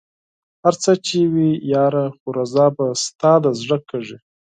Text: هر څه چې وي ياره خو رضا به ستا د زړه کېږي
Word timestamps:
هر 0.63 0.73
څه 0.83 0.91
چې 1.05 1.19
وي 1.33 1.49
ياره 1.73 2.05
خو 2.17 2.27
رضا 2.37 2.67
به 2.75 2.85
ستا 3.05 3.31
د 3.43 3.45
زړه 3.61 3.77
کېږي 3.89 4.17